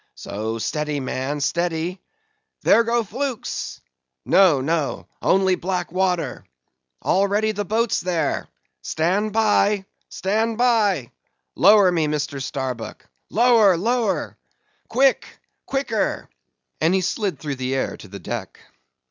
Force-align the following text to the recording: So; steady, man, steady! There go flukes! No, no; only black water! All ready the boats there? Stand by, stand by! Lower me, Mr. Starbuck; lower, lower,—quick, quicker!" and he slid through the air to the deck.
So; 0.15 0.57
steady, 0.57 0.99
man, 0.99 1.41
steady! 1.41 2.01
There 2.63 2.83
go 2.83 3.03
flukes! 3.03 3.81
No, 4.25 4.59
no; 4.59 5.05
only 5.21 5.53
black 5.53 5.91
water! 5.91 6.43
All 7.03 7.27
ready 7.27 7.51
the 7.51 7.65
boats 7.65 8.01
there? 8.01 8.47
Stand 8.81 9.31
by, 9.31 9.85
stand 10.09 10.57
by! 10.57 11.11
Lower 11.55 11.91
me, 11.91 12.07
Mr. 12.07 12.41
Starbuck; 12.41 13.05
lower, 13.29 13.77
lower,—quick, 13.77 15.27
quicker!" 15.67 16.27
and 16.81 16.95
he 16.95 17.01
slid 17.01 17.37
through 17.37 17.57
the 17.57 17.75
air 17.75 17.95
to 17.97 18.07
the 18.07 18.17
deck. 18.17 18.59